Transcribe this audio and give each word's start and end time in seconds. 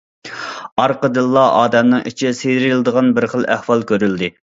ئارقىدىنلا 0.83 1.45
ئادەمنىڭ 1.59 2.03
ئىچى 2.13 2.35
سىيرىلىدىغان 2.41 3.17
بىر 3.19 3.33
خىل 3.37 3.51
ئەھۋال 3.57 3.91
كۆرۈلدى. 3.95 4.37